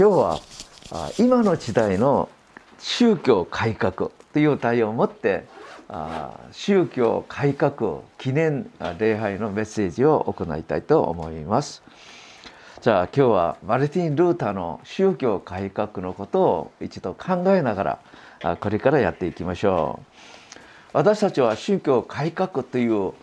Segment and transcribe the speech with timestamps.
[0.00, 0.40] 今日は
[1.18, 2.30] 今の時代の
[2.78, 5.44] 宗教改革という題を持って
[6.52, 11.82] 宗教改革記念礼拝のメッセージを行いたいと思います。
[12.80, 18.00] じゃあ今日はマルティン・ルーターの宗教改革のことを一度考えなが
[18.40, 20.00] らこれからやっていきましょ
[20.54, 20.58] う。
[20.94, 23.14] 私たちは宗教改革というこ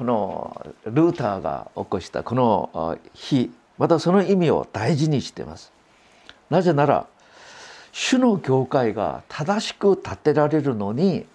[0.00, 5.73] のルーターが起こしたこの日またその意味を大事にしています。
[6.50, 7.06] なぜなら
[7.92, 11.26] 主の教会が正しく建てられるのに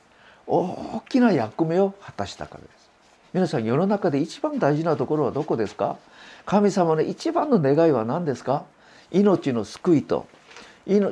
[0.45, 2.89] 大きな役目を果たしたからです。
[3.33, 5.97] 皆さん世の中で一番大事なところはどこですか？
[6.45, 8.65] 神様の一番の願いは何ですか？
[9.11, 10.27] 命の救いと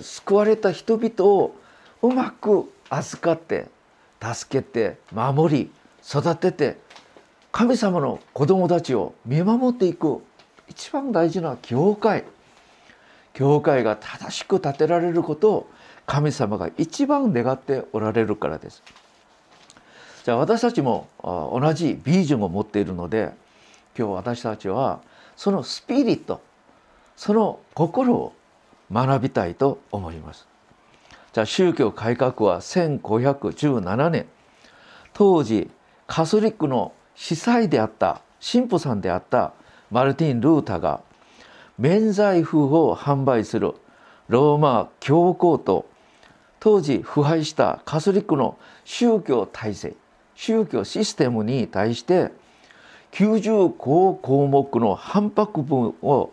[0.01, 1.55] 救われた人々を
[2.01, 3.67] うまく預かって
[4.21, 5.71] 助けて守り
[6.03, 6.77] 育てて
[7.51, 10.23] 神様の子供たちを見守っていく
[10.67, 12.23] 一番大事な教会。
[13.37, 15.69] 教会が正しく建てられることを
[16.07, 18.81] 神様が一番願っておられるからです。
[20.23, 23.31] じゃあ私たちも同じビージョンを持っているので
[23.95, 25.01] 今日私たちは
[25.35, 26.41] そのスピリット
[27.15, 28.33] その心を
[28.91, 30.47] 学びたいと思います。
[31.31, 34.25] じゃあ宗教改革は1517年
[35.13, 35.69] 当時
[36.07, 39.53] カソリックの司祭であった神父さんであった
[39.91, 41.01] マルティン・ルータが
[41.77, 43.73] 免罪符を販売する
[44.27, 45.89] ローマ教皇と
[46.59, 49.95] 当時腐敗したカソリックの宗教体制
[50.35, 52.31] 宗教システムに対して
[53.11, 56.31] 95項目の反発文を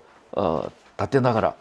[0.99, 1.55] 立てながら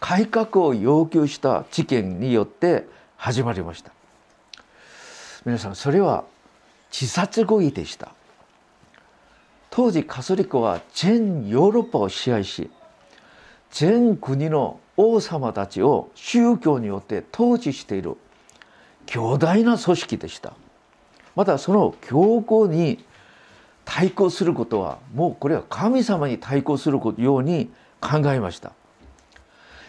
[0.00, 3.90] 改革を要求した事件によって始まりました。
[5.46, 6.24] 皆さんそれは
[6.90, 8.12] 自殺合意でした。
[9.70, 12.70] 当時カソリックは全ヨーロッパを支配し
[13.74, 18.16] 全国の王様たちを宗教によって統治している
[19.04, 20.52] 強大な組織でした。
[21.34, 23.04] またその教皇に
[23.84, 27.68] 対抗することはもうこれは神様に対抗するように
[28.00, 28.70] 考えました。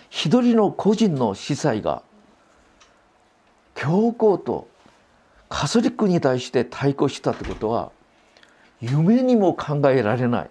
[0.10, 2.02] 一人の個人の司祭が
[3.76, 4.68] 教皇と
[5.48, 7.92] カソリックに対して対抗したってことは
[8.82, 10.50] 夢にも考えられない。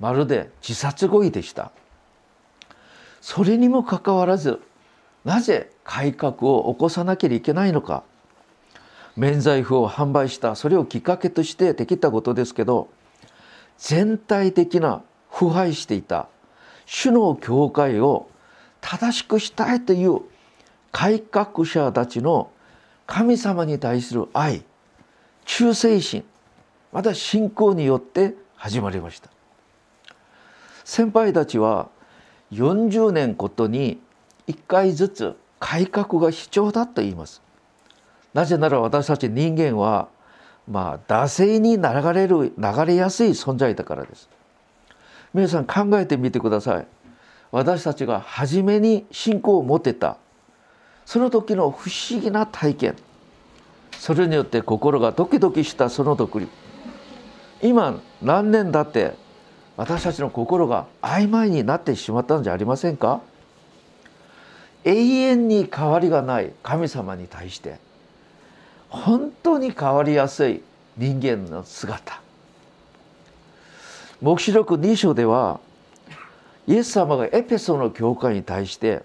[0.00, 1.72] まるで自殺合意でした。
[3.22, 4.60] それにもかかわらず
[5.24, 8.02] なぜ改革を起こさなければいけないのか。
[9.14, 12.88] 免罪符を販売したそれをきっかけとしてできたことですけど
[13.76, 16.28] 全体的な腐敗していた
[16.86, 18.30] 主の教会を
[18.80, 20.22] 正しくしたいという
[20.92, 22.50] 改革者たちの
[23.06, 24.64] 神様に対する愛
[25.44, 26.24] 忠誠心
[26.90, 29.28] また信仰によって始まりました。
[30.84, 31.90] 先輩たちは
[32.52, 34.00] 40年ごとに
[34.46, 37.42] 1回ずつ改革が必要だと言います。
[38.34, 40.08] なぜなら私たち人間は
[40.68, 44.28] まあ惰性に流れる流れやすい存在だからです。
[45.34, 46.86] 皆さん考えてみてください。
[47.52, 50.16] 私たちが初めに信仰を持てた
[51.04, 52.96] その時の不思議な体験
[53.98, 56.48] それによって心がドキドキしたその時
[57.62, 59.14] 今何年だって
[59.82, 63.20] 私たちの心が曖昧になってしまったんじゃありませんか？
[64.84, 67.78] 永遠に変わりがない神様に対して
[68.88, 70.62] 本当に変わりやすい
[70.96, 72.20] 人間の姿。
[74.20, 75.58] 黙示録2章では
[76.68, 79.02] イエス様がエペソの教会に対して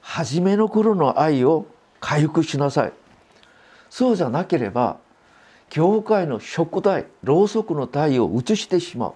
[0.00, 1.66] 初めの頃の愛を
[2.00, 2.92] 回復しなさい。
[3.88, 4.96] そうじゃなければ
[5.68, 9.14] 教会の食代ろうそくの体を移してしまう。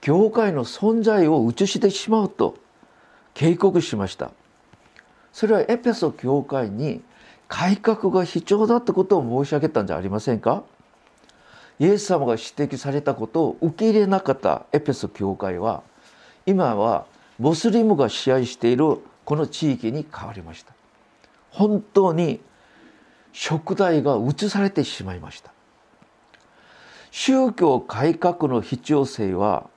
[0.00, 2.56] 教会の存在を移してしまうと
[3.34, 4.30] 警告しました。
[5.32, 7.02] それはエペソ教会に
[7.48, 10.62] 改革が必要だってことを申し上げたんじゃありませんか？
[11.78, 15.82] イエス様が指摘されたことを受け入れなかったエペソ教会は
[16.46, 17.06] 今は
[17.38, 20.72] モスリムが支配しているこの地域に変わりました。
[21.50, 22.40] 本当に
[23.32, 25.52] 食代が移されてしまいました。
[27.10, 29.68] 宗教改革の必要性は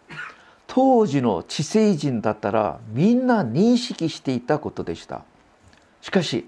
[0.70, 5.24] 当時の知性人だったらみんな認識していたことでした。
[6.02, 6.48] しかし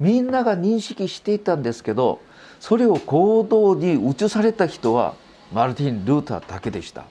[0.00, 2.20] みんなが認識していたんですけど
[2.58, 5.14] それを行動に移された人は
[5.52, 7.04] マルティン・ルーターだけでした。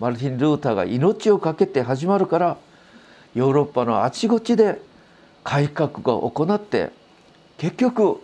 [0.00, 2.56] マルティン・ルーターが命を懸けて始まるから
[3.34, 4.80] ヨーロッパのあちこちで
[5.44, 6.90] 改革が行って
[7.58, 8.20] 結局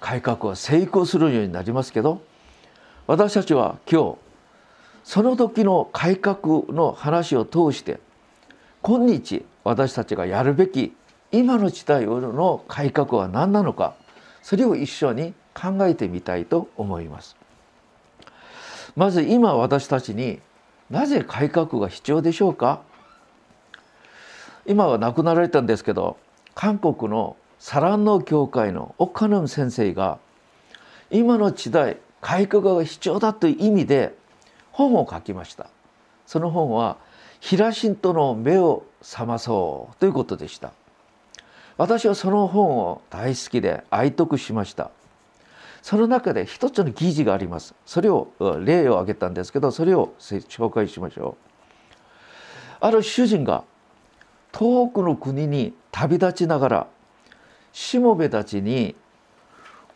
[0.00, 2.22] 改革は成功するようになりますけど
[3.06, 4.23] 私たちは今日
[5.04, 8.00] その時の改革の話を通して
[8.82, 10.94] 今日私たちがやるべき
[11.30, 13.94] 今の時代の改革は何なのか
[14.42, 17.36] それを一緒に考えてみたいと思います。
[18.96, 20.40] まず今私たちに
[20.90, 22.80] なぜ改革が必要でしょうか？
[24.66, 26.16] 今は亡くなられたんですけど
[26.54, 30.18] 韓国のサランノ教会のオカヌム先生が
[31.10, 34.14] 今の時代改革が必要だという意味で
[34.74, 35.68] 本を書きました。
[36.26, 36.96] その本は
[37.38, 40.72] 「ヒラシントの目を覚まそう」ということでした。
[41.76, 44.90] 私はその本を大好きで愛読しました。
[45.80, 47.74] その中で一つの記事があります。
[47.86, 48.28] それを
[48.64, 51.54] 例を挙げたんですけどそれを紹介しましょう。
[52.80, 53.62] ある主人が
[54.50, 56.86] 遠くの国に旅立ちながら
[57.72, 58.96] しもべたちに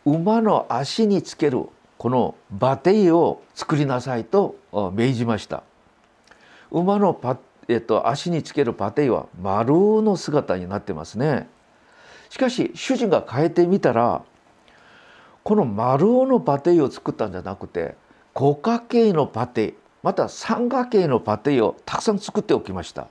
[0.05, 1.67] 馬の足につける
[1.99, 4.55] この馬蹄を作りなさいと
[4.93, 5.63] 命じました。
[6.71, 7.37] 馬のパ、
[7.67, 11.49] えっと、足につける馬蹄は丸の姿になってますね。
[12.29, 14.23] しかし主人が変えてみたら
[15.43, 17.95] この丸尾の馬蹄を作ったんじゃなくて
[18.33, 23.07] 五角形の馬蹄また三角形の馬蹄をたくさん作っておきました。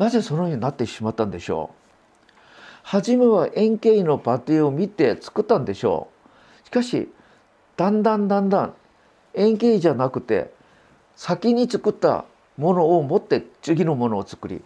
[0.00, 2.32] なぜそのようになってしまったんでしょう？
[2.82, 6.08] 初めは円形の馬蹄を見て作ったんでしょ
[6.64, 6.66] う。
[6.66, 7.08] しかし
[7.78, 8.74] だんだんだんだん
[9.34, 10.52] 円形じゃなくて
[11.16, 12.24] 先に作った
[12.56, 14.60] ものを持って次のものを作り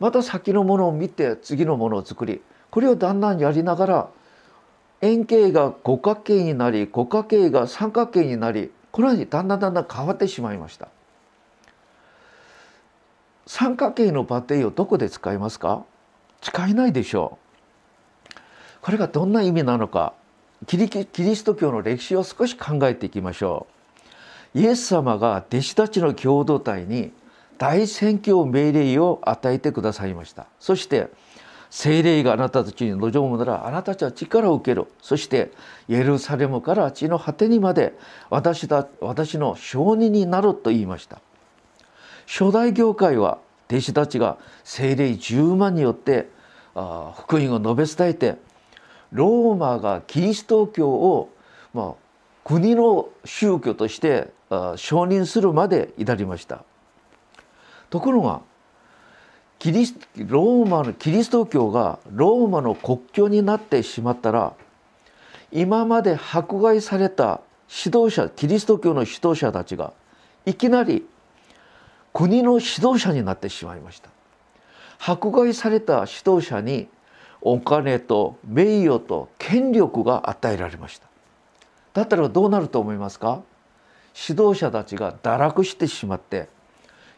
[0.00, 4.08] また先のものを見て次のものを作りこれをだんだんやりながら
[5.00, 10.88] 円形が五角形になり五角形が三角形になりこのようにだんだんだんだん変わってしまいました。
[13.46, 15.84] 三角形のバッテリーをどこで使いますか？
[16.40, 17.38] 使えないでしょ
[18.32, 18.34] う。
[18.80, 20.14] これがどんな意味なのか？
[20.66, 23.66] キリキリスト教の歴史を少し考えていきましょ
[24.54, 24.58] う。
[24.58, 27.12] イエス様が弟子たちの共同体に
[27.58, 30.46] 大宣教命令を与えてくださいました。
[30.58, 31.08] そして
[31.70, 35.52] 精霊があなたたちに望むならあなたたちは力を受けるそして
[35.88, 37.92] エルサレムから地の果てにまで
[38.30, 41.20] 私だ私の証人になると言いました。
[42.26, 43.38] 初代教会は
[43.70, 46.28] 弟子たちが精霊10万によって
[46.74, 48.47] 福音を述べ伝えて
[49.12, 51.30] ローマがキリスト教を、
[51.72, 51.94] まあ、
[52.44, 54.32] 国の宗教として
[54.76, 56.64] 承認するまで至りました。
[57.90, 58.40] ところが
[59.58, 64.52] キリスローマのキリスト教がローマの国教になってしまったら
[65.50, 67.40] 今まで迫害された
[67.84, 69.92] 指導者キリスト教の指導者たちが
[70.46, 71.06] いきなり
[72.12, 74.10] 国の指導者になってしまいました。
[74.98, 76.88] 迫害された指導者に
[77.40, 81.06] お金と名誉と権力が与えられました。
[81.94, 83.42] だったらどうなると思いますか？
[84.28, 86.48] 指導者たちが堕落してしまって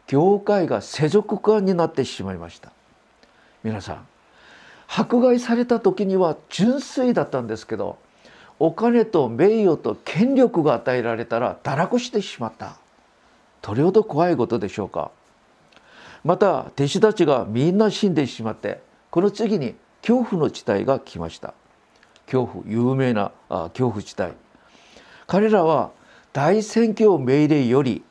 [0.06, 2.72] 教会が世俗化になってしまいました。
[3.62, 4.06] 皆さん
[4.86, 7.98] 迫害された時には純粋だったんですけど
[8.58, 12.76] お金と名誉と権力が与えられたら堕落してしまった。
[13.62, 15.10] どれほど怖いことでしょうか？
[16.24, 18.80] また弟子たちがみんな死んでしまって
[19.10, 21.54] この次に恐怖の地帯が来ました。
[22.26, 24.32] 恐怖有名な恐怖地帯。
[25.26, 25.90] 彼らは
[26.32, 28.02] 大宣教命令より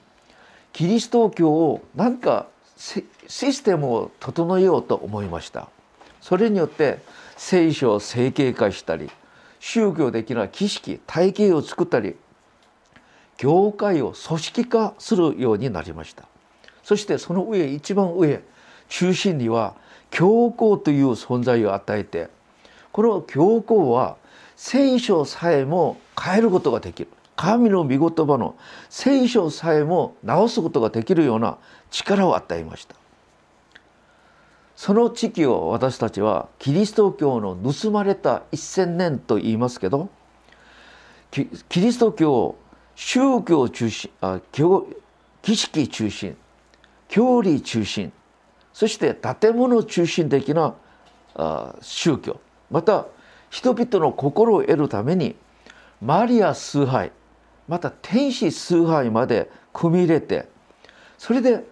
[0.74, 2.48] キリスト教を何か
[2.78, 5.70] システムを整えようと思いました。
[6.22, 7.00] それによって
[7.38, 9.10] 聖書を整形化したり
[9.60, 12.16] 宗教的な儀式体系を作ったり
[13.38, 16.26] 教会を組織化するようになりました。
[16.84, 18.42] そしてその上一番上
[18.90, 19.76] 中心には
[20.12, 22.30] 教皇という存在を与えて
[22.92, 24.18] この教皇は
[24.56, 27.10] 聖書さえも変えることができる。
[27.38, 28.58] 神の御言葉の
[28.90, 31.58] 聖書さえも直すことができるような
[31.90, 32.96] 力を与えました。
[34.76, 40.10] その地域を私たちはキリスト教の盗まれた一千年と言いますけど
[41.32, 41.48] キ
[41.80, 42.56] リスト教
[42.96, 44.40] 宗教中心あ
[45.42, 46.36] 儀式中心
[47.08, 48.12] 教理中心
[48.80, 50.74] そして建物中心的な
[51.82, 52.40] 宗教。
[52.72, 53.08] また
[53.50, 55.36] 人々の心を得るために
[56.02, 57.12] マリア崇拝
[57.68, 60.48] また天使崇拝まで組み入れて
[61.18, 61.66] それで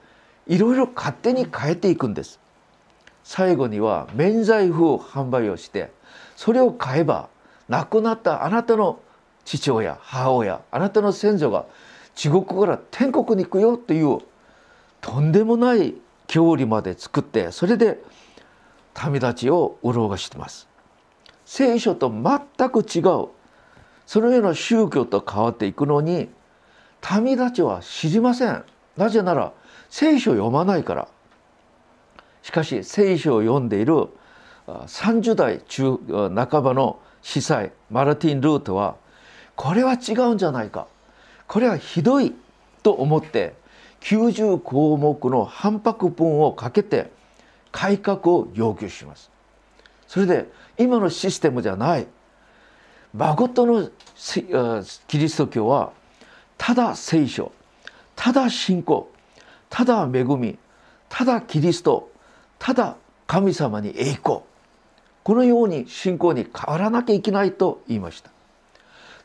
[0.47, 2.41] いろいろ勝手に変えていくんです。
[3.23, 5.89] 最後には免罪符を販売をして
[6.35, 7.29] それを買えば
[7.69, 8.99] 亡くなったあなたの
[9.45, 11.67] 父親母親あなたの先祖が
[12.15, 14.19] 地獄から天国に行くよという
[14.99, 15.95] とんでもない
[16.27, 17.99] 教理まで作ってそれで
[19.09, 20.67] 民たちを潤がしてます。
[21.45, 23.29] 聖書と全く違う。
[24.05, 26.29] そのような宗教と変わっていくのに
[27.21, 28.63] 民たちは知りません。
[28.95, 29.53] なぜなら
[29.89, 31.07] 聖書を読まないから。
[32.41, 34.07] しかし聖書を読んでいる
[34.67, 38.95] 30代中半ばの司祭マルティン・ルートは
[39.55, 40.87] これは違うんじゃないか。
[41.47, 42.33] これはひどい
[42.83, 43.55] と思って
[44.01, 47.11] 90項目の反発文をかけて
[47.71, 49.29] 改革を要求します。
[50.07, 52.07] それで今のシステムじゃない。
[53.13, 53.89] 誠の
[55.07, 55.91] キリスト教は
[56.57, 57.51] ただ聖書
[58.15, 59.09] ただ信仰
[59.69, 60.57] ただ恵み
[61.09, 62.09] ただキリスト
[62.59, 64.39] ただ神様に栄光。
[65.23, 68.31] このように信仰に変わらなきゃいけないと言いました。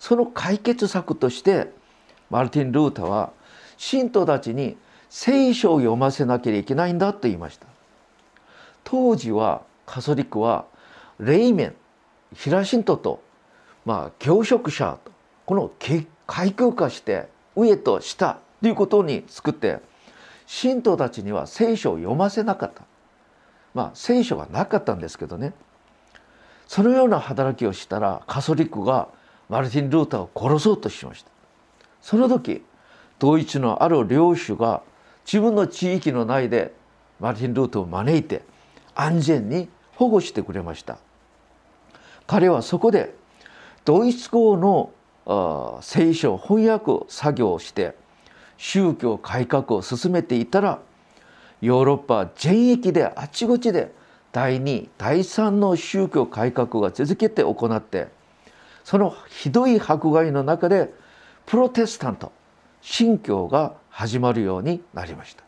[0.00, 1.70] その解決策として
[2.28, 3.32] マルティン・ルータは
[3.82, 4.76] 信徒たちに
[5.10, 7.66] 聖書を読ませなきゃいけないんだと言いました。
[8.84, 10.66] 当時はカソリックは
[11.18, 11.74] 霊面
[12.32, 13.20] 平信徒と
[13.84, 15.10] まあ教職者と
[15.46, 15.72] この
[16.28, 19.80] 階級化して上と下ということに作って
[20.46, 22.84] 信徒たちには聖書を読ませなかった。
[23.74, 25.54] まあ聖書がなかったんですけどね。
[26.68, 29.08] そのような働きをしたらカソリックが
[29.48, 31.32] マルティン・ルーターを殺そうとしました。
[32.00, 32.62] その時
[33.22, 34.82] ドイツのある領主が
[35.24, 36.74] 自分の地域の内で
[37.20, 38.42] マルティン・ルーターを招いて
[38.96, 40.98] 安全に保護してくれました。
[42.26, 43.14] 彼はそこで
[43.84, 44.90] ドイツ語の
[45.82, 47.94] 聖書翻訳作業をして
[48.56, 50.80] 宗教改革を進めていたら
[51.60, 53.92] ヨーロッパ全域であちこちで
[54.32, 58.08] 第2第3の宗教改革が続けて行って
[58.82, 60.92] そのひどい迫害の中で
[61.46, 62.32] プロテスタント
[62.82, 65.44] 信教が始まるようになりました。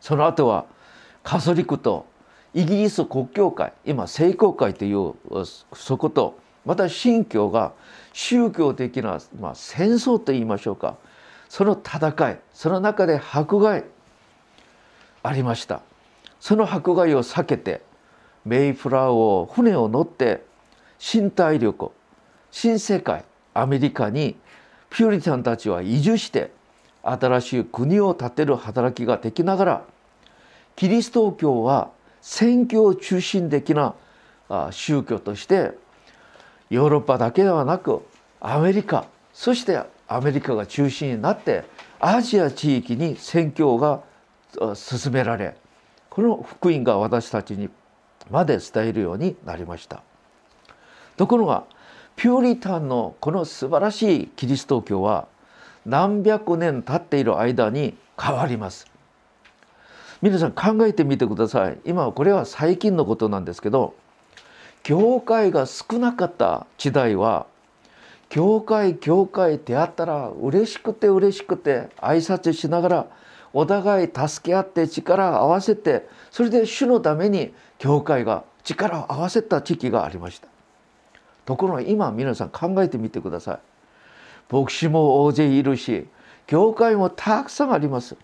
[0.00, 0.66] その後は
[1.22, 2.06] カソリックと
[2.52, 5.14] イギリス国教会今聖公会という
[5.72, 7.72] そことまた信教が
[8.12, 10.96] 宗教的な、まあ、戦争と言いましょうか
[11.48, 13.84] その戦いその中で迫害
[15.22, 15.80] ありました。
[16.40, 17.82] その迫害を避けて
[18.44, 20.44] メイフラーを船を乗って
[20.98, 21.92] 新大陸
[22.50, 24.36] 新世界アメリカに
[24.92, 26.50] ピューリタンたちは移住して
[27.02, 29.84] 新しい国を建てる働きができながら
[30.76, 33.94] キリスト教は宣教中心的な
[34.70, 35.72] 宗教として
[36.68, 38.02] ヨーロッパだけではなく
[38.40, 41.64] アメリカそしてアメリカが中心になって
[41.98, 44.02] アジア地域に宣教が
[44.74, 45.56] 進められ
[46.10, 47.70] この福音が私たちに
[48.30, 50.02] まで伝えるようになりました。
[51.16, 51.64] ところが
[52.16, 55.26] ピューリタンのこの素晴らしいキリスト教は
[55.84, 58.86] 何百年経っている間に変わります。
[60.20, 61.78] 皆さん考えてみてください。
[61.84, 63.94] 今これは最近のことなんですけど
[64.82, 67.46] 教会が少なかった時代は
[68.28, 73.06] 教会教会出会ったら嬉しくて嬉しくて挨拶しながら
[73.52, 80.51] お互い助け合って力を合わせてそれで主のために教会が力を合わせた時期がありました。
[81.44, 83.58] ところが今皆さん考えてみてください。
[84.52, 86.06] 牧師も大勢いるし
[86.46, 88.16] 教会もたくさんあります。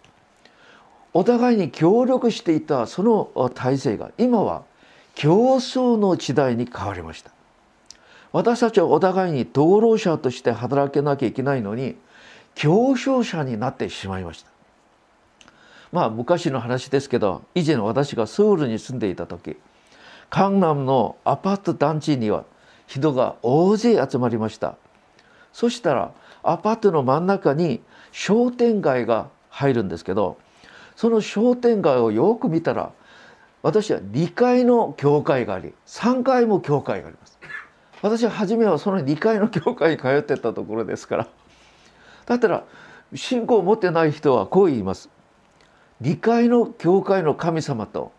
[1.15, 4.63] お互いに協力していたその体制が今は
[5.15, 7.31] 競争の時代に変わりました。
[8.31, 11.97] 私たちはお互いに同労者として働けなきゃいけないのに
[12.55, 14.51] 競争者になってしまいました。
[15.91, 19.57] まあ昔の話ですけど以前私がソウルに住んでいた時
[20.31, 22.45] 江南のアパート団地には
[22.89, 24.77] 人が大勢集まりました。
[25.53, 27.81] そしたらアパートの真ん中に
[28.11, 30.39] 商店街が入るんですけど
[30.97, 32.93] その商店街をよく見たら
[33.63, 37.39] 私は2階の教会があり3階も教会があります。
[38.01, 41.29] 私は初めはその2階の教会に通ってたところですから。
[42.27, 42.65] だったら
[43.15, 45.11] 信仰を持ってない人はこう言います。
[46.03, 48.13] 2階の教会の神様と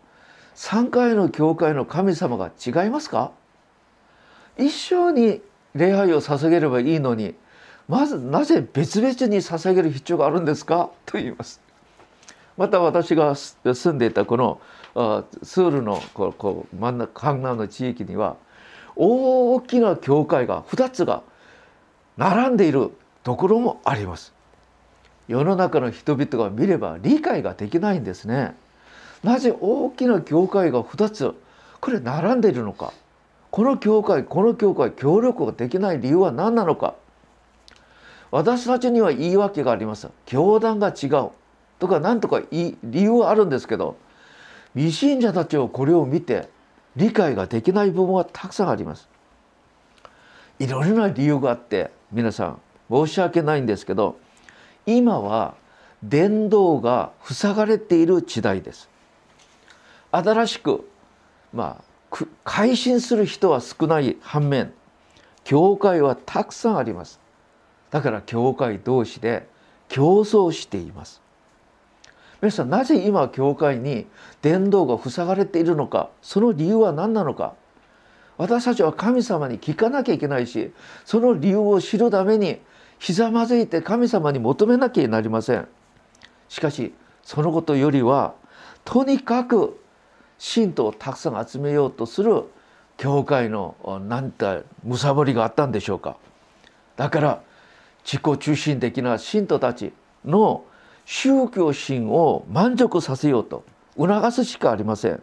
[0.54, 3.32] 3階の教会の神様が違いますか？
[4.60, 5.40] 一緒に
[5.74, 7.34] 礼拝を捧げればいいのに
[7.88, 10.90] まずなぜ別々に捧げる必要があるんですか？
[11.06, 11.60] と言います。
[12.56, 14.60] また私が住んでいたこの
[15.42, 18.36] スールのここ真ん中カン南の地域には
[18.96, 21.22] 大きな教会が2つが
[22.16, 22.90] 並んでいる
[23.24, 24.32] ところもあります。
[25.26, 28.54] 世の中の人々が見れば理解ができないんですね。
[29.24, 31.34] なぜ大きな教会が2つ
[31.80, 32.92] これ並んでいるのか？
[33.50, 36.94] この教会この教会協力ができない理由は何なのか。
[38.30, 40.08] 私たちには言い訳があります。
[40.24, 41.30] 教団が違う。
[41.80, 43.96] とか何とかい理由はあるんですけど
[44.74, 46.48] 未信者たちをこれを見て
[46.94, 49.08] 理解ができない部分はたくさんあります。
[50.58, 54.18] いろいろな理由があって皆さん申し訳ないんですけど
[54.84, 55.54] 今は
[56.02, 58.88] 伝道が塞がれている時代です。
[60.12, 60.88] 新しく
[61.52, 61.89] まあ
[62.44, 64.72] 改心する人は少ない反面
[65.44, 67.20] 教会はたくさんあります。
[67.90, 69.48] だから教会同士で
[69.88, 71.20] 競争しています。
[72.40, 74.06] 皆さんなぜ今教会に
[74.42, 77.54] 伝道が塞がれているのかその理由は何なのか。
[78.38, 80.72] 私たちは神様に聞かなきゃいけないし
[81.04, 82.58] その理由を知るために
[82.98, 85.68] ひざまずいて神様に求めなきゃなりません。
[86.48, 88.34] しかしそのことよりは
[88.84, 89.79] とにかく
[90.40, 92.44] 信徒をたくさん集めようとする
[92.96, 93.76] 教会の
[94.08, 96.16] 何てむさぼりがあったんでしょうか。
[96.96, 97.42] だから
[98.04, 99.92] 自己中心的な信徒たち
[100.24, 100.64] の
[101.04, 103.64] 宗教心を満足させようと
[103.98, 105.22] 促すしかありません。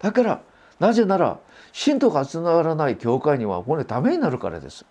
[0.00, 0.42] だから
[0.78, 1.38] なぜなら
[1.72, 4.84] 信徒がつながらない教会にはこれためになるからです。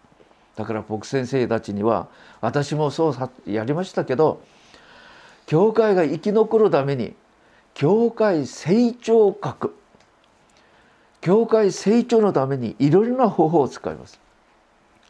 [0.55, 2.07] だから僕先生たちには
[2.41, 4.41] 私もそうやりましたけど
[5.45, 7.13] 教会が生き残るために
[7.75, 9.75] 教会成長核
[11.19, 14.17] 教会成長のためにいろいろな方法を使います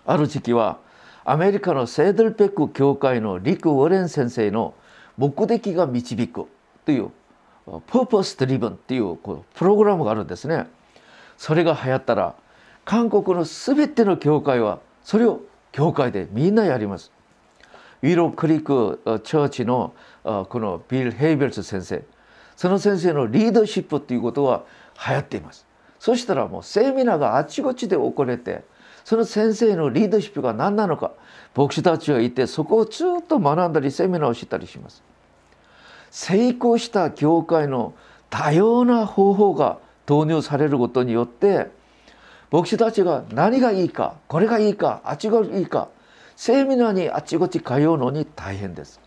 [0.03, 0.79] ある時期は
[1.23, 4.73] アメリカのセードルペック教会のリク・ウォレン先生の
[5.15, 6.47] 目的が導く
[6.85, 7.11] という
[7.85, 10.67] 「プーポス・トリブン」っていうこうプログラムがあるんですね。
[11.37, 12.33] それが流行ったら
[12.83, 15.41] 韓国の全ての教会はそれを
[15.71, 17.11] 教会でみんなやります。
[18.01, 19.93] ウィロクリックチョーチの
[20.23, 22.03] このビル・ヘイベルス先生
[22.55, 24.63] その先生のリーダーシップっていうことは
[25.07, 25.65] 流行っています。
[25.99, 28.63] そしたらもうセミナーがあちこちで起これて
[29.03, 31.11] その先生のリーダーシップが何なのか
[31.55, 35.03] 牧師たちはいてそこをずっと学んだりセミナーをしたりします。
[36.11, 37.93] 成功した教会の
[38.29, 41.67] 多様な方法が導入されることによって
[42.51, 45.89] 牧師たちが何がいいかこれがいいかあっちがいいか
[46.35, 48.99] セミナーにあちこち通うのに大変です。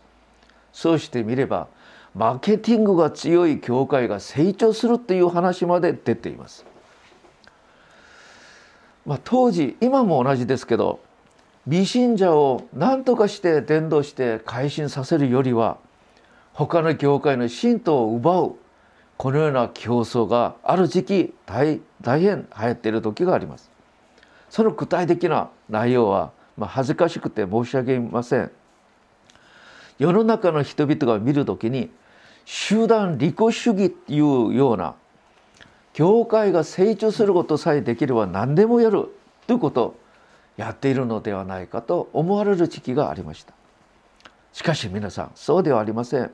[0.71, 1.67] そうしてみれば
[2.15, 6.65] マーケティングが強い教会が成長するっていう話まで出ています。
[9.05, 10.99] まあ、当時今も同じですけど
[11.65, 15.77] 未信者を何とかして伝道して改心させるよりは
[16.53, 18.55] 他の教会の信徒を奪う
[19.17, 23.69] このような競争がある時期大大変流行っている時があります。
[24.49, 28.51] その具体的な内容は、まあ、恥ずかしくて申し上げません。
[29.99, 31.91] 世の中の人々が見る時に
[32.51, 34.95] 集団利己主義というような
[35.93, 39.09] 教会が成長することさえできれば何でもやる
[39.45, 39.95] ということを
[40.57, 43.53] やっているのではないかと思われる時期がありました。
[44.51, 46.31] しかし皆さんそうではありません。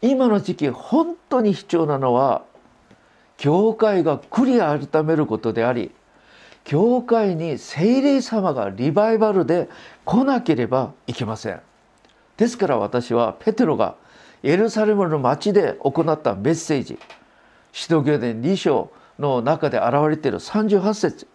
[0.00, 2.44] 今の時期本当に必要なのは
[3.36, 5.90] 教会が繰り改めることであり
[6.62, 9.68] 教会に聖霊様がリバイバルで
[10.04, 11.60] 来なければいけません。
[12.36, 13.96] ですから私はペテロが
[14.42, 16.98] エルサレムの町で行ったメッセージ。
[17.72, 21.26] 使徒行伝2章の中で現れている38節。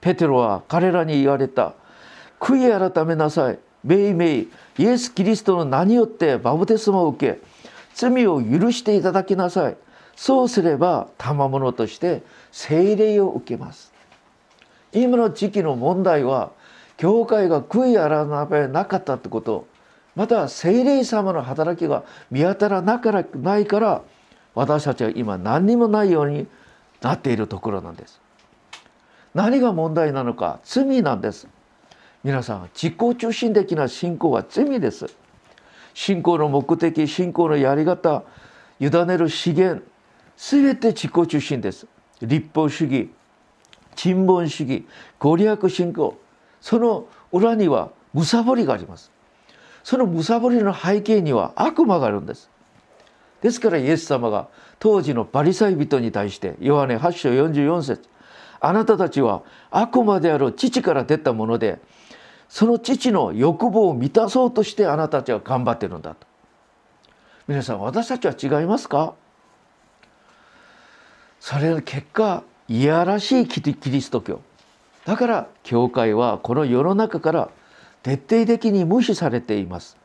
[0.00, 1.74] ペテロは彼らに言われた。
[2.38, 3.58] 悔い改めなさい。
[3.82, 4.48] めいめい。
[4.78, 7.40] イエス・キリストの名によってバブテスマを受け
[7.94, 9.76] 罪を許していただきなさい。
[10.16, 13.92] そうすれば賜物として聖霊を受けます。
[14.92, 16.52] 今の時期の問題は
[16.96, 19.66] 教会が悔い改めなかったってこと。
[20.16, 24.02] また聖霊様の働きが見当たらなからないから
[24.54, 26.46] 私たちは今何にもないように
[27.00, 28.20] なっているところなんです。
[29.34, 31.48] 何が問題なのか罪なんです。
[32.22, 35.06] 皆さん自己中心的な信仰は罪です。
[35.92, 38.22] 信仰の目的信仰のやり方
[38.80, 39.82] 委ねる資源
[40.36, 41.86] 全て自己中心です。
[42.22, 43.10] 立法主義
[43.96, 44.86] 沈凡主義
[45.18, 46.16] ご利益信仰
[46.60, 49.10] その裏にはむさぼりがあります。
[49.84, 52.50] そのむさぼりの背景には悪魔があるんです。
[53.42, 58.08] ですからイエス様が当時のパリサイ人に対してヨハネ8章44節
[58.60, 61.78] あなたたちは悪魔である父から出たもので
[62.48, 66.26] その父の欲望を満たそうとしてあなたたちは頑張ってるんだと。
[67.46, 69.14] 皆さん私たちは違いますか？
[71.38, 74.40] それの結果いやらしいキリスト教。
[75.04, 77.50] だから教会はこの世の中から
[78.04, 79.96] 徹底的に無視されています。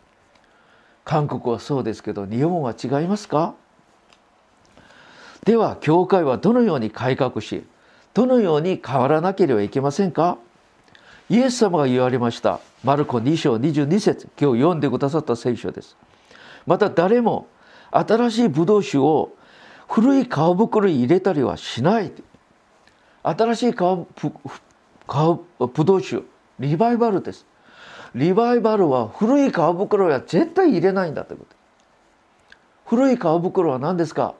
[1.06, 3.54] 韓国はそうですけど日本は違いますか？
[5.44, 7.66] では教会はどのように改革し
[8.14, 10.38] どのように変わらなければいけませんか？
[11.30, 12.60] イエス様が言われました。
[12.84, 15.98] マルコ2章22節今日読んでくださった聖書です。
[16.66, 17.48] また誰も
[17.92, 19.34] 新しいブドウ酒を
[19.90, 22.14] 古い皮袋に入れたりはしない。
[23.24, 24.08] 新しい皮ブ
[25.84, 26.24] ドウ酒
[26.60, 27.46] リバイバルです。
[28.16, 31.56] リバイバルは古い皮袋は絶対入れないんだということ。
[32.86, 34.34] 古い皮袋は何ですか？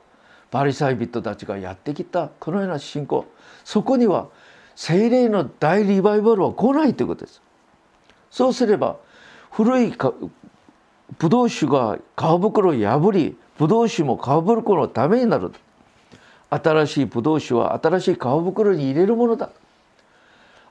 [0.50, 3.24] バリサイ人たちがやってきたこのような信仰。
[3.64, 4.28] そこには
[4.74, 7.40] 精霊の大リバイバルは来ないということです。
[8.30, 8.96] そうすれば
[9.50, 9.94] 古い
[11.18, 15.52] ブドウ酒が皮袋を破りブドウ酒も皮袋のためになる。
[16.48, 19.50] 新しいブドウ酒は新しい皮袋に入れるものだ。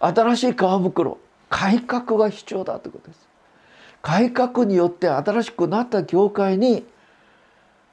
[0.01, 1.17] 新しい皮袋
[1.49, 3.27] 改革が必要だということです。
[4.01, 6.85] 改革によって新しくなった教会に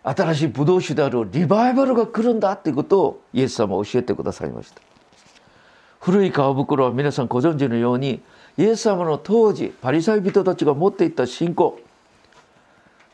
[0.05, 4.81] 新しいブドウ酒であるリバイバルが来るんだということをイエス様は教えてくださいました。
[5.99, 8.23] 古い皮袋は皆さんご存知のように
[8.57, 11.81] イエス様の当時パリサイ人たちが持っていた信仰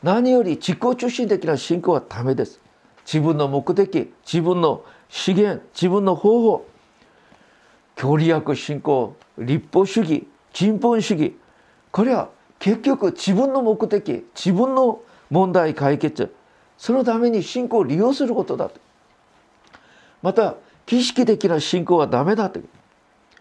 [0.03, 2.59] 何より自己中心的な信仰はダメです。
[3.05, 6.67] 自分の目的自分の資源自分の方法
[7.95, 11.37] 教理学信仰立法主義人本主義
[11.91, 16.33] これは結局自分の目的自分の問題解決
[16.77, 18.79] そのために信仰を利用することだと
[20.21, 22.59] また儀式的な信仰はダメだと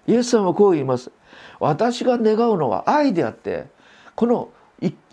[0.07, 1.11] イエス様はこう言います
[1.61, 3.67] 私が願うのは愛であって
[4.15, 4.51] この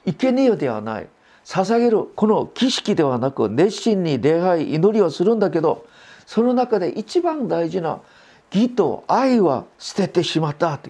[0.05, 1.07] 生贄ではない
[1.45, 5.85] 捧げるこの儀式ではなく熱心に礼拝祈りをするんだけど
[6.25, 7.99] その中で一番大事な
[8.51, 10.89] 義と愛は捨ててしまったと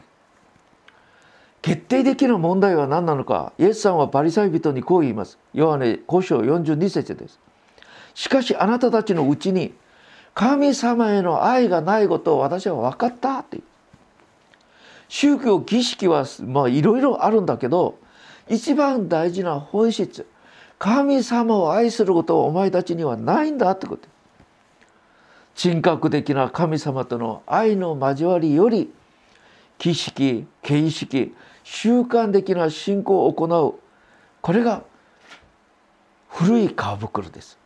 [1.61, 3.53] 決定的な問題は何なのか。
[3.57, 5.37] イエスさんはパリサイ人にこう言います。
[5.53, 7.39] ヨハネ5章42節です。
[8.13, 9.73] しかしあなたたちのうちに
[10.33, 13.39] 神様への愛がないことを私は分かった。
[13.39, 13.59] って
[15.09, 17.97] 宗教儀式はまあいろいろあるんだけど
[18.47, 20.25] 一番大事な本質。
[20.77, 23.71] 神様を愛することはお前たちにはないんだ。
[23.71, 24.07] ってこと。
[25.55, 28.89] 人格的な神様との愛の交わりより
[29.77, 31.35] 儀式形式
[31.71, 33.75] 習慣的な信仰を行う。
[34.41, 34.81] これが
[36.27, 37.59] 古い皮袋です。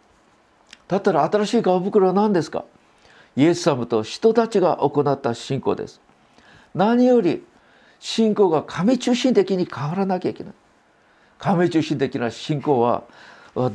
[0.89, 2.66] だったら新しい皮袋は何ですか？
[3.38, 6.02] イエス様と人たちが行った信仰です。
[6.76, 7.46] 何より
[8.02, 10.54] 信仰が神中心的に変わらなきゃいけない。
[11.39, 13.04] 神中心的な信仰は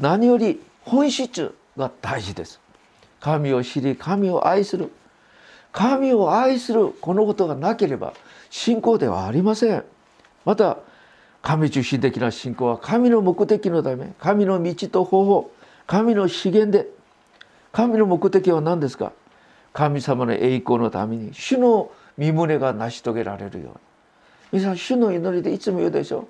[0.01, 2.61] 何より本質が大事です。
[3.21, 4.93] 神を知り神を愛する。
[5.73, 8.13] 神を愛するこのことがなければ
[8.51, 9.85] 信仰ではありません。
[10.49, 10.79] また
[11.43, 15.51] 神中心的な信仰は神の目的のため神の道と方法
[15.87, 16.89] 神の資源で
[17.71, 19.13] 神の目的は何ですか？
[19.75, 23.73] 神様の栄光のために主の身胸が成し遂げられるよ
[24.53, 24.61] うに。
[24.63, 26.27] 皆さん主の祈りでいつも言うでしょ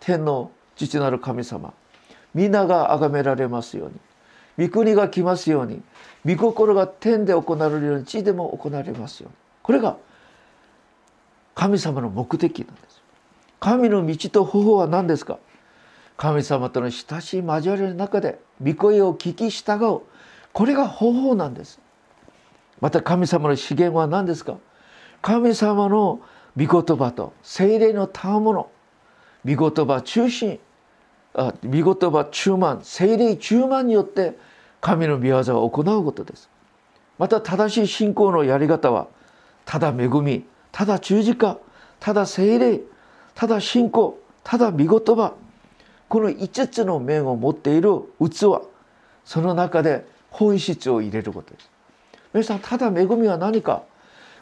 [0.00, 1.72] 天の父なる神様
[2.34, 3.90] 皆が崇められますよう
[4.58, 4.66] に。
[4.66, 5.82] 御国が来ますように。
[6.26, 9.36] 御心が天で行われるように地でも行われますように。
[9.62, 9.96] これが
[11.54, 13.01] 神様の目的なんです。
[13.62, 15.38] 神の道と方法は何ですか？
[16.16, 20.00] 神様との親しい交わりの中で御声を聞き従う。
[20.52, 21.78] これが方法なんです。
[22.80, 24.56] また神様の資源は何ですか？
[25.20, 26.20] 神様の
[26.56, 28.68] 御言葉と精霊の賜物。
[29.46, 30.58] 御言葉中心。
[31.34, 32.80] あ御言葉中満。
[32.82, 34.36] 精霊中満によって
[34.80, 36.50] 神の御業を行うことです。
[37.16, 39.06] また正しい信仰のやり方は
[39.64, 41.58] ただ恵みただ十字架
[42.00, 42.80] ただ精霊。
[43.34, 45.34] ただ信仰ただ御言葉
[46.08, 48.60] この5つの面を持っている器
[49.24, 51.70] その中で本質を入れることです
[52.34, 53.82] 皆さんただ恵みは何か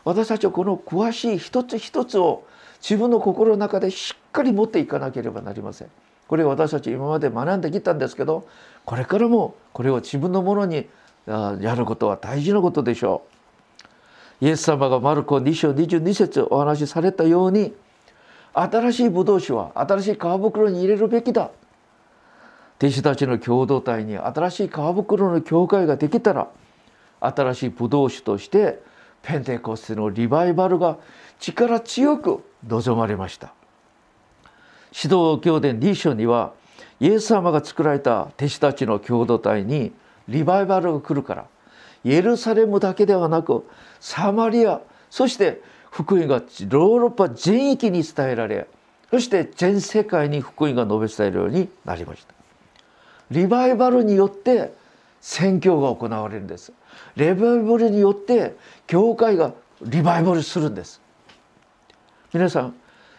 [0.05, 2.45] 私たちはこの詳しい一つ一つを
[2.81, 5.91] 自分の心の中でしっかり持っていかなければなりません。
[6.29, 8.47] これ私たち今まで学んできたんですけど
[8.85, 10.89] これからもこれを自分のものに
[11.27, 13.23] やることは大事なことでしょ
[14.41, 14.47] う。
[14.47, 17.75] イエス様がマルコ2章22節お話しされたように
[18.53, 21.51] 新しいブドウ酒は新しい皮袋に入れるべきだ。
[22.81, 26.49] 弟子たちの共同体に新しい皮袋の教会ができたら
[27.21, 28.81] 新しいブドウ酒として
[29.23, 30.97] ペンテコステのリバイバルが
[31.39, 33.53] 力強く望まれました
[34.95, 36.55] 指導教伝2章には
[37.01, 39.93] イエス様が作られた弟子たちの共同体に
[40.27, 41.47] リバイバルが来るから
[42.03, 43.67] エルサレムだけではなく
[44.01, 48.67] サマリアそして福音がヨーロッパ全域に伝えられ
[49.11, 52.35] そして全世界に福音が述べ伝えるようになりました。
[53.31, 54.73] リバイバルによって
[55.21, 56.73] 宣教が行われるんです。
[57.17, 58.55] リバイバルによって
[58.87, 61.01] 教会がリバイバルするんです。
[62.33, 62.75] 皆さん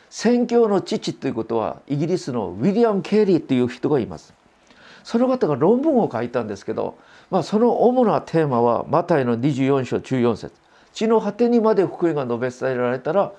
[0.10, 4.34] 宣教の父ということはイギリスのウィリアム・ケリーという人がいます。
[5.04, 6.98] その方が論文を書いたんですけど、
[7.30, 10.61] まあ、その主なテーマはマタイの24章14節。
[10.94, 13.32] 地の果てにまで福音が述べ伝えられたら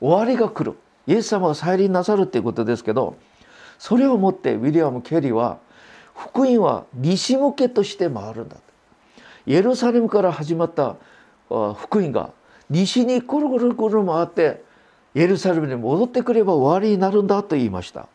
[0.00, 0.78] 終わりが来る。
[1.06, 3.16] イエス様が再臨なさるということですけど
[3.78, 5.58] それをもってウィリアム・ケリーは
[6.14, 8.56] 福音は西向けとして回るんだ
[9.46, 10.96] イエルサレムから始まった
[11.48, 12.32] 福音が
[12.68, 14.62] 西にコロコロコロ回って
[15.14, 18.06] エルサレムに戻ってくれば終わりになるんだと言いました。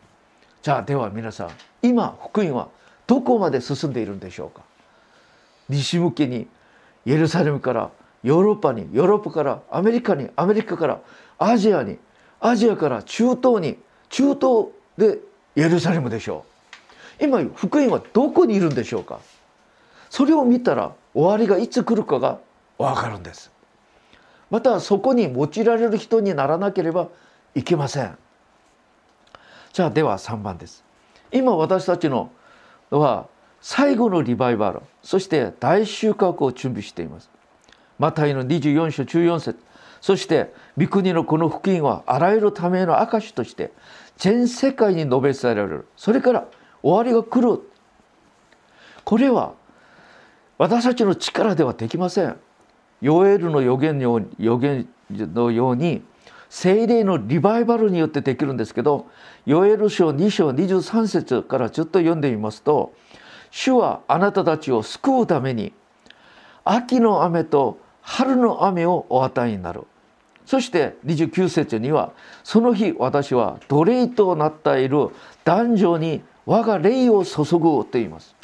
[0.62, 1.50] じゃあでは皆さん
[1.82, 2.70] 今福音は
[3.08, 4.62] どこまで進んでいるんでしょうか？
[5.68, 6.48] 西向けに
[7.08, 7.90] エルサレムから
[8.24, 11.00] ヨーロッパにヨーロッパからアメリカにアメリカから
[11.38, 11.98] アジアに
[12.40, 13.78] アジアから中東に
[14.10, 15.20] 中東で
[15.56, 16.46] エルサレムでしょ
[17.20, 17.24] う。
[17.26, 19.20] 今福音はどこにいるんでしょうか。
[20.10, 22.40] それを見たら終わりがいつ来るかが
[22.78, 23.52] 分かるんです。
[24.50, 27.10] またそこに用いられる人にならなければ
[27.56, 28.18] いけません。
[29.74, 30.84] じゃあでは3番です。
[31.32, 32.32] 今私たちの
[32.90, 33.28] は
[33.62, 37.30] 最後のリバイバルそして大収穫を準備しています。
[38.00, 39.60] マタイの24章14節。
[40.02, 43.72] そして御国のこの福音はあらゆるための証として
[44.18, 45.88] 全世界に述べ伝えられる。
[45.96, 46.46] それから
[46.82, 47.62] 終わりが来る。
[49.04, 49.54] これは
[50.58, 52.36] 私たちの力ではできません。
[53.02, 56.04] ヨエルの予言の予言のように
[56.50, 59.08] 精霊のリバイバルによってできるんですけど
[59.46, 62.94] ヨエル書2章23節からちょっと読んでみますと
[63.52, 65.74] 「主はあなたたちを救うために
[66.66, 69.86] 秋の雨と春の雨をお与えになる」
[70.46, 72.12] そして29節には
[72.44, 75.10] 「その日私は奴隷となっている
[75.46, 78.36] 男女に我が霊を注ぐ」と言います。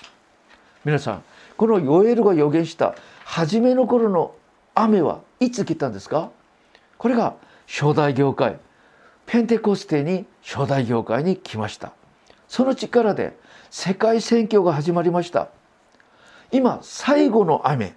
[0.85, 1.23] 皆さん
[1.57, 4.33] このヨエルが予言した初めの頃の
[4.75, 6.29] 雨はいつ来たんですか？
[6.97, 7.35] これが
[7.67, 8.59] 初代業界
[9.25, 11.91] ペンテコステに初代業界に来ました。
[12.47, 13.37] その力で
[13.69, 15.49] 世界選挙が始まりました。
[16.51, 17.93] 今最後の雨。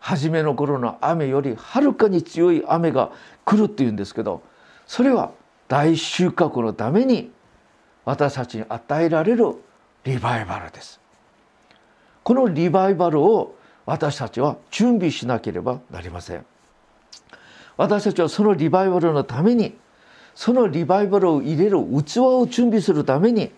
[0.00, 3.12] 初めの頃の雨よりはるかに強い雨が
[3.44, 4.42] 来るっていうんですけど
[4.86, 5.30] それは
[5.68, 7.30] 大収穫のために
[8.04, 9.54] 私たちに与えられる
[10.04, 10.98] リバイバルです。
[12.24, 13.54] このリバイバルを
[13.86, 16.44] 私たちは準備しなければなりません。
[17.76, 19.76] 私たちはそのリバイバルのために
[20.34, 23.52] そのリバイバルを入れる器を準備するために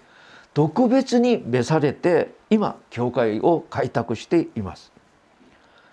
[0.52, 4.91] 特別に召されて今教会を開拓しています。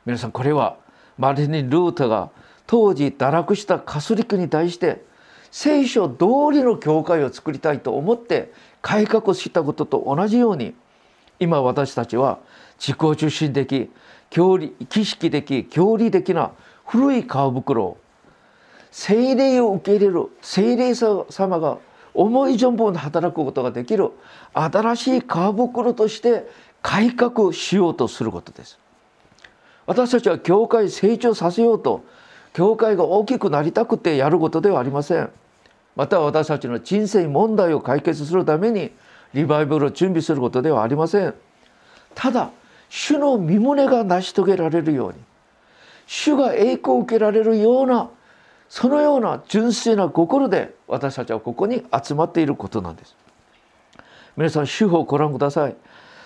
[0.09, 0.77] 皆さんこれは
[1.19, 2.31] マルティン・ルータが
[2.65, 5.05] 当時堕落したカソリックに対して
[5.51, 10.73] 聖書通りの教会を作りたいと思って改革したことと同じように
[11.39, 12.39] 今私たちは
[12.79, 13.91] 自己中心的
[14.31, 16.53] 教理儀式的教理的な
[16.87, 17.97] 古い皮袋を
[18.89, 21.77] 精霊を受け入れる精霊様が
[22.15, 24.09] 思い存分働くことができる
[24.53, 26.49] 新しい皮袋として
[26.81, 28.79] 改革しようとすることです。
[29.89, 32.05] 私たちは教会成長させようと
[32.53, 35.31] 教会が大きくなりたくてやることではありません。
[35.95, 38.91] また私たちの人生問題を解決するために
[39.33, 41.33] リバイバルを準備することではありません。
[42.13, 42.51] ただ
[42.87, 45.17] 主の身胸が成し遂げられるように
[46.05, 48.11] 主が栄光を受けられるような
[48.69, 53.15] そのような純粋な心で私たちはここに集まっていることなんです
[54.37, 55.75] 皆さん主法をご覧ください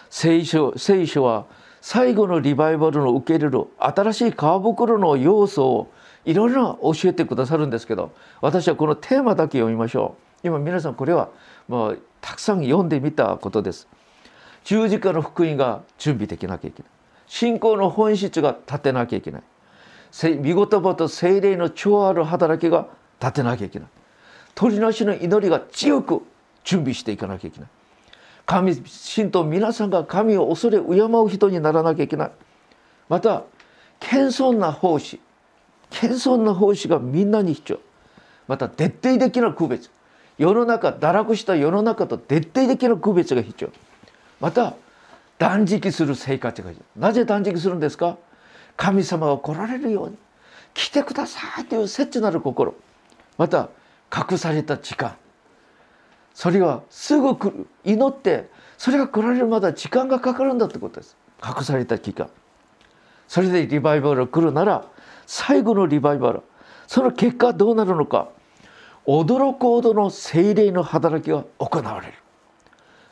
[0.09, 1.45] 聖書聖書は
[1.85, 5.91] 最後のリバイバルの受け入れる新しい皮袋の要素を
[6.23, 10.47] いろいろな教えてくださるんですけど私はこのテーマだけ読みましょう。
[10.47, 11.27] 今皆さんこれは
[11.67, 13.89] もうたくさん読んでみたことです。
[14.63, 16.91] 十字架の福音が準備できなきゃいけない。
[17.27, 19.43] 信仰の本質が立てなきゃいけない。
[20.37, 22.87] 見言葉と精霊の超ある働きが
[23.19, 23.87] 立てなきゃいけない。
[24.55, 26.21] 鳥なしの祈りが強く
[26.63, 27.69] 準備していかなきゃいけない。
[28.45, 32.31] 神信徒皆さんが神を恐れ敬う人にならなきゃいけない。
[33.09, 33.43] また
[33.99, 35.19] 謙遜な奉仕。
[35.89, 37.79] 謙遜な奉仕がみんなに必要。
[38.47, 39.89] また徹底的な区別。
[40.37, 43.69] 世の中堕落した世の中と徹底的な区別が必要。
[44.41, 44.73] また
[45.37, 47.01] 断食する生活が必要。
[47.01, 48.17] なぜ断食するんですか？
[48.75, 50.17] 神様が来られるように。
[50.73, 52.73] 来てくださいという切なる心。
[53.37, 53.69] また
[54.13, 55.15] 隠された時間。
[56.33, 61.15] それはすぐ来る祈ってそれが来られるまで時間がかかるんだってことです。
[61.43, 62.29] 隠された期間。
[63.27, 64.85] それでリバイバルが来るなら
[65.25, 66.41] 最後のリバイバル
[66.87, 68.29] その結果どうなるのか
[69.05, 72.13] 驚くほどの精霊の働きが行われる。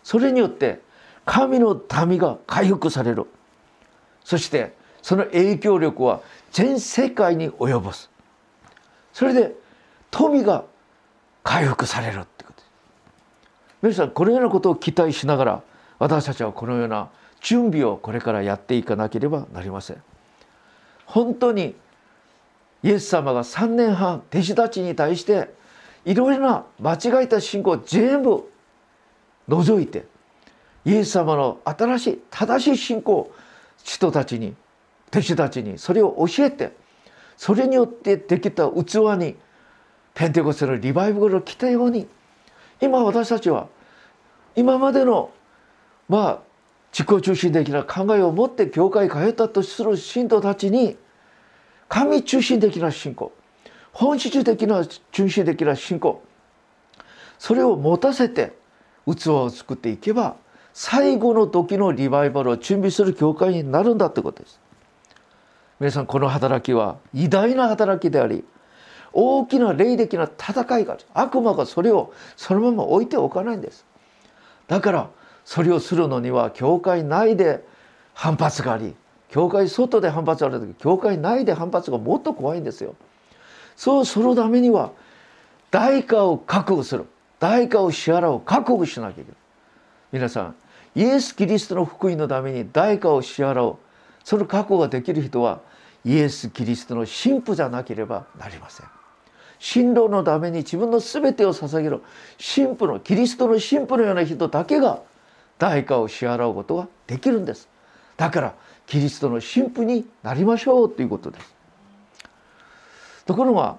[0.03, 0.81] それによって
[1.25, 3.25] 神の民が回復される。
[4.23, 8.09] そしてその影響力は全世界に及ぼす。
[9.13, 9.53] それで
[10.09, 10.65] 富が
[11.43, 12.25] 回復される
[13.81, 15.63] 皆さんこのようなことを期待しながら
[15.97, 17.09] 私たちはこのような
[17.41, 20.03] 準備をこれからやっていかなければなりません。
[21.05, 21.75] 本当に
[22.83, 25.53] イエス様が3年半弟子たちに対して
[26.05, 28.49] いろいろな間違えた信仰を全部
[29.47, 30.05] 除いて
[30.85, 33.35] イエス様の新しい正しい信仰を
[33.83, 34.55] 人たちに
[35.09, 36.71] 弟子たちにそれを教えて
[37.37, 39.35] それによってできた器に
[40.13, 42.07] ペンテコステのリバイバルが来たように
[42.81, 43.67] 今私たちは
[44.55, 45.31] 今までの
[46.09, 46.39] まあ
[46.91, 50.97] 自己中心的な考えを持って教会に通ったとする信徒たちに
[51.87, 53.31] 神中心的な信仰
[53.93, 56.21] 本質的な中心的な信仰
[57.39, 58.53] それを持たせて
[59.05, 60.35] 器を作っていけば
[60.73, 64.59] 最後の時のリバイバルを準備する教会になるんだってことです。
[65.79, 68.45] 皆さんこの働きは偉大な働きであり
[69.13, 71.03] 大きな霊的な戦いがある。
[71.13, 73.85] 悪魔がそれをそのまま置いておかないんです。
[74.67, 75.09] だから
[75.43, 77.65] それをするのには教会内で
[78.13, 78.95] 反発があり
[79.29, 82.95] 教会外で反発がある時教会内で反発がもっと怖いんですよ。
[83.75, 84.91] そうするためには
[85.71, 87.05] 代価を覚悟する。
[87.39, 89.35] 代価を支払う覚悟しなきゃいけない。
[90.11, 90.55] 皆さん
[90.93, 93.77] イエス・キリストの福音のために代価を支払う。
[94.23, 95.61] その覚悟ができる人は
[96.05, 99.00] イエス・キリストの神父じゃなければなりません。
[99.61, 102.01] 神道のために自分の全てを捧げる
[102.39, 105.01] 神父のキリストの神父のような人だけが
[105.59, 107.69] 代価を支払うことができるんです。
[108.17, 108.55] だから
[108.87, 111.55] キリストの神父になりましょうということです。
[113.25, 113.77] ところが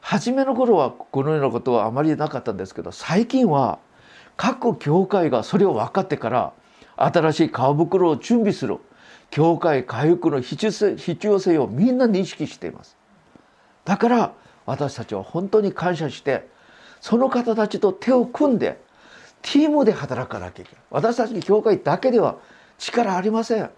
[0.00, 3.80] 初めの頃はこのようなことはあまりなかったんですけど最近は
[4.36, 6.52] 各教会がそれを分かってから
[6.96, 8.78] 新しい顔袋を準備する
[9.30, 10.66] 教会回復の必
[11.26, 12.96] 要性をみんな認識しています。
[13.84, 14.32] だから
[14.66, 16.48] 私たちは本当に感謝して
[17.00, 18.80] その方たちと手を組んで
[19.42, 20.82] ティームで働かなきゃいけない。
[20.90, 22.36] 私たち教会だけでは
[22.78, 23.70] 力ありません。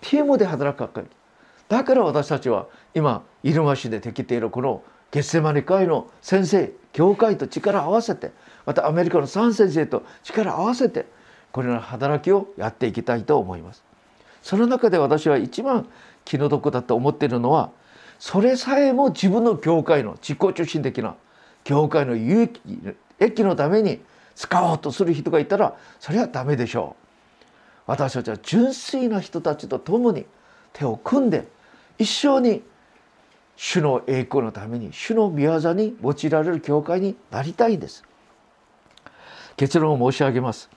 [0.00, 1.24] ティームで働かなきゃいけない。
[1.68, 8.32] だから私たちは今入間市でできているこのゲッセマネ会の先生教会と力を合わせて
[8.66, 11.06] またアメリカの3先生と力を合わせて
[11.52, 13.84] これらの働きをやっていきたいと思います。
[14.42, 15.88] その中で私は一番
[16.24, 17.70] 気の毒だと思っているのは
[18.18, 21.16] それさえも自分の教会の自己中心的な
[21.64, 22.60] 教会の有益
[23.18, 24.00] 益のために
[24.34, 27.04] 使おうとする人がいたらそれはダメでしょう。
[27.86, 30.26] 私たちは純粋な人たちと共に
[30.72, 31.46] 手を組んで
[31.98, 32.62] 一生に
[33.56, 38.04] 主の栄光のために主の御業に用いられる教会になりたいんです。
[39.56, 40.68] 結論を申し上げます。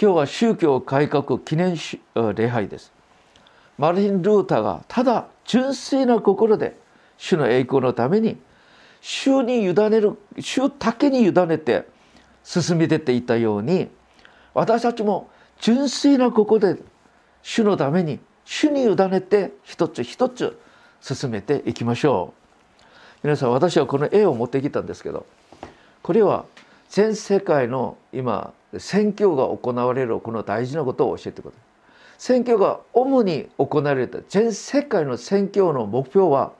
[0.00, 1.76] 今日は宗教改革記念
[2.34, 2.92] 礼拝です。
[3.78, 6.76] マルティン・ルーターがただ純粋な心で
[7.16, 8.36] 主の栄光のために
[9.00, 11.86] 主に委ねる主だけに委ねて
[12.42, 13.88] 進み出ていたように
[14.54, 15.30] 私たちも
[15.60, 16.82] 純粋な心で
[17.42, 20.58] 主のために主に委ねて一つ一つ
[21.00, 22.46] 進めていきましょう
[23.22, 25.26] 皆さん私はこの絵を持ってきたんですけど
[26.02, 26.44] これは
[26.88, 31.65] 全世界の今選挙が行われるこの大事なことを教えてください。
[32.18, 36.52] 選挙が主に行われた全世界の選挙の目標は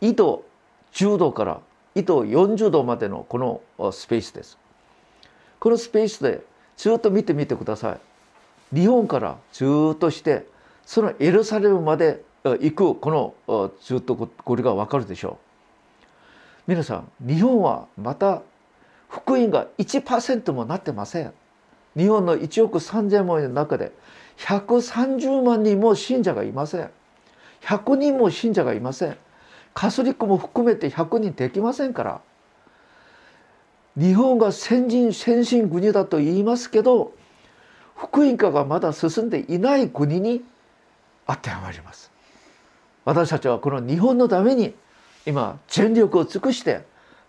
[0.00, 0.44] 緯度
[0.92, 1.60] 10度から
[1.94, 4.58] 緯度40度までのこのスペースです。
[5.58, 6.42] このスペースで
[6.76, 7.96] ずっと見てみてくださ
[8.72, 8.76] い。
[8.76, 10.46] 日本からずっとして
[10.84, 16.06] そのエルサレムまで行くこのずっとこれがわかるでしょう。
[16.66, 18.42] 皆さん日本はまた
[19.08, 21.32] 福音が1%もなってません。
[21.96, 23.92] 日本の1億3000万人の中で
[24.38, 26.90] 130万人も信者がいません。
[27.62, 29.16] 100人も信者がいません。
[29.72, 32.20] カソリックも含めて100人できませんから。
[33.96, 37.12] 日本が先人先進国だと言いますけど
[37.94, 40.42] 福音化がまだ進んでいない国に
[41.28, 42.10] 当てはまります。
[43.04, 44.74] 私たちはこの日本のために
[45.26, 46.82] 今全力を尽くして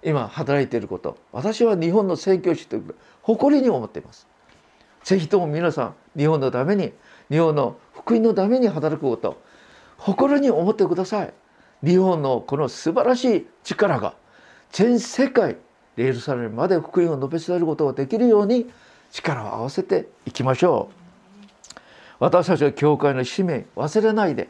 [0.04, 4.28] 今働いていること私は日本の宣教師という誇りに思っています
[5.06, 6.91] ぜひとも皆さん日本のために
[7.30, 9.39] 日本の福音のために働くこと
[9.98, 11.34] 誇りに思ってください。
[11.84, 14.15] 日本のこの素晴らしい力が
[14.72, 15.58] 全世界
[15.96, 18.70] レールサレムまで福音を述べ伝えることができるように
[19.12, 21.75] 力を合わせていきましょう。
[22.19, 24.50] 私たちは教会の使命忘れないで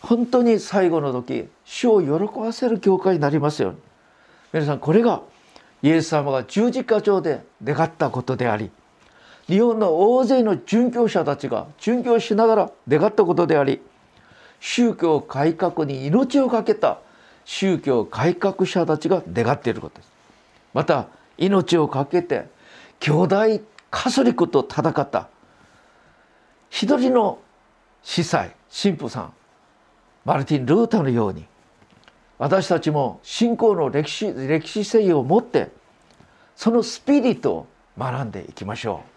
[0.00, 3.78] 本当に最後の時主を喜ばせる教会になりますように。
[4.54, 5.20] 皆さんこれが
[5.82, 8.70] イエス様が十字架上で願ったことであり
[9.46, 13.80] 日本の大勢の殉教者たちが殉教しながら願ったことであり
[14.60, 16.98] 宗教改革に命を懸けた
[17.44, 20.10] 宗教改革者たちが願っていることです。
[20.72, 22.48] また命を懸けて
[23.00, 23.36] 兄弟
[23.90, 25.28] カソリックと戦った
[26.70, 27.38] 一人の
[28.02, 29.32] 司祭神父さん
[30.24, 31.44] マルティン・ルーターのように
[32.38, 35.70] 私たちも信仰の歴史歴史性を持って
[36.56, 37.66] そのスピリットを
[37.98, 39.13] 学んでいきましょう。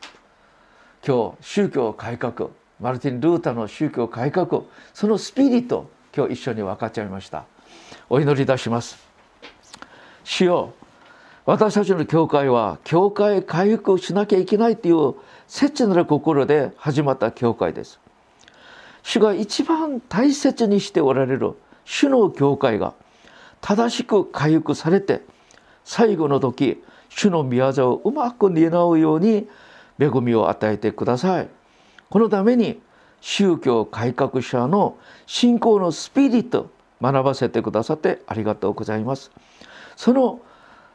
[1.08, 2.50] 今日宗教改革
[2.82, 7.46] マルティン・ルーターの宗教改革そのスピリット今日一緒に分かっちゃいました。
[8.10, 8.98] お祈りいたします。
[10.26, 10.74] 主よ
[11.46, 15.16] 私たちの教会は教会回復をしなきゃいけないという
[15.48, 18.02] 切なる心で始まった教会です。
[19.02, 21.54] 主が一番大切にしておられる
[21.86, 22.94] 主の教会が
[23.62, 25.22] 正しく回復されて
[25.86, 29.48] 最後の時主の御業をうまく担うように
[30.00, 31.48] 恵みを与えてください。
[32.10, 32.82] このために
[33.22, 36.70] 宗教改革者の信仰のスピリット
[37.02, 39.32] 学ばせてくださってありがとうございます。
[39.96, 40.40] その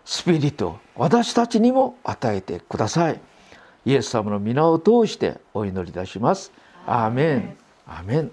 [0.04, 3.20] スピリット私たちにも与えてください。
[3.84, 6.52] イエス様の皆を通してお祈りいたします。
[6.86, 7.56] アーメン。
[7.86, 8.32] アーメン